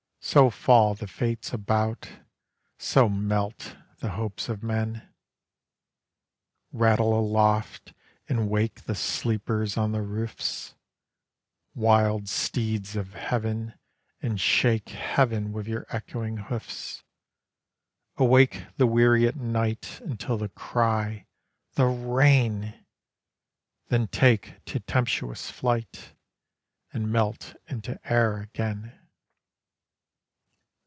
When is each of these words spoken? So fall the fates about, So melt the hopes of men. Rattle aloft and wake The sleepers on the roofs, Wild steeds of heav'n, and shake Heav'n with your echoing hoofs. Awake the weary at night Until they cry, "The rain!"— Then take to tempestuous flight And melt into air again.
So 0.23 0.51
fall 0.51 0.93
the 0.93 1.07
fates 1.07 1.51
about, 1.51 2.07
So 2.77 3.09
melt 3.09 3.75
the 4.01 4.11
hopes 4.11 4.49
of 4.49 4.61
men. 4.61 5.09
Rattle 6.71 7.19
aloft 7.19 7.93
and 8.29 8.47
wake 8.47 8.83
The 8.83 8.93
sleepers 8.93 9.77
on 9.77 9.93
the 9.93 10.03
roofs, 10.03 10.75
Wild 11.73 12.29
steeds 12.29 12.95
of 12.95 13.15
heav'n, 13.15 13.73
and 14.21 14.39
shake 14.39 14.89
Heav'n 14.89 15.53
with 15.53 15.67
your 15.67 15.87
echoing 15.89 16.37
hoofs. 16.37 17.03
Awake 18.17 18.65
the 18.77 18.85
weary 18.85 19.27
at 19.27 19.37
night 19.37 20.01
Until 20.01 20.37
they 20.37 20.49
cry, 20.49 21.25
"The 21.73 21.87
rain!"— 21.87 22.79
Then 23.87 24.07
take 24.07 24.63
to 24.65 24.79
tempestuous 24.79 25.49
flight 25.49 26.13
And 26.93 27.11
melt 27.11 27.55
into 27.67 27.99
air 28.07 28.39
again. 28.39 28.95